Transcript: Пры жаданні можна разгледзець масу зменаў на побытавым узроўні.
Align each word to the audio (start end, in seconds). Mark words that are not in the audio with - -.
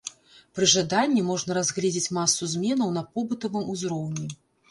Пры 0.59 0.65
жаданні 0.75 1.21
можна 1.31 1.57
разгледзець 1.57 2.13
масу 2.17 2.49
зменаў 2.55 2.89
на 2.97 3.03
побытавым 3.17 3.69
узроўні. 3.77 4.27